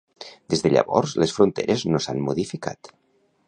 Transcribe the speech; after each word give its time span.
Des 0.53 0.63
de 0.63 0.71
llavors 0.75 1.13
les 1.25 1.35
fronteres 1.39 1.87
no 1.93 2.03
s'han 2.07 2.25
modificat. 2.31 2.95